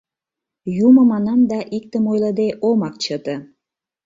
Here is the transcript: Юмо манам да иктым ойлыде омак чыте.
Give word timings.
Юмо 0.85 1.01
манам 1.11 1.39
да 1.51 1.59
иктым 1.77 2.03
ойлыде 2.11 2.47
омак 2.67 2.95
чыте. 3.03 3.35